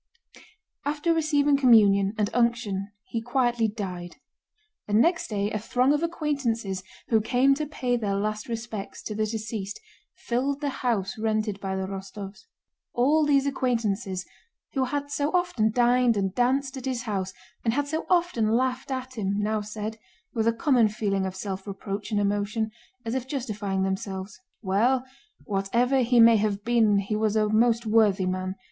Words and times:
After 0.83 1.13
receiving 1.13 1.57
communion 1.57 2.15
and 2.17 2.31
unction 2.33 2.91
he 3.05 3.21
quietly 3.21 3.67
died; 3.67 4.15
and 4.87 4.99
next 4.99 5.27
day 5.27 5.51
a 5.51 5.59
throng 5.59 5.93
of 5.93 6.01
acquaintances 6.01 6.81
who 7.09 7.21
came 7.21 7.53
to 7.53 7.67
pay 7.67 7.97
their 7.97 8.15
last 8.15 8.47
respects 8.49 9.03
to 9.03 9.13
the 9.13 9.27
deceased 9.27 9.79
filled 10.15 10.59
the 10.59 10.69
house 10.81 11.19
rented 11.19 11.59
by 11.59 11.75
the 11.75 11.83
Rostóvs. 11.85 12.45
All 12.95 13.27
these 13.27 13.45
acquaintances, 13.45 14.25
who 14.73 14.85
had 14.85 15.11
so 15.11 15.29
often 15.35 15.69
dined 15.69 16.17
and 16.17 16.33
danced 16.33 16.75
at 16.77 16.85
his 16.85 17.03
house 17.03 17.31
and 17.63 17.75
had 17.75 17.87
so 17.87 18.07
often 18.09 18.49
laughed 18.49 18.89
at 18.89 19.19
him, 19.19 19.35
now 19.37 19.61
said, 19.61 19.99
with 20.33 20.47
a 20.47 20.51
common 20.51 20.87
feeling 20.87 21.27
of 21.27 21.35
self 21.35 21.67
reproach 21.67 22.09
and 22.09 22.19
emotion, 22.19 22.71
as 23.05 23.13
if 23.13 23.27
justifying 23.27 23.83
themselves: 23.83 24.39
"Well, 24.63 25.05
whatever 25.43 25.99
he 26.01 26.19
may 26.19 26.37
have 26.37 26.63
been 26.63 26.97
he 26.97 27.15
was 27.15 27.35
a 27.35 27.47
most 27.49 27.85
worthy 27.85 28.25
man. 28.25 28.55